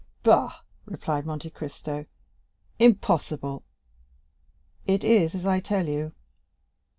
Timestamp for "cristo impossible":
1.51-3.61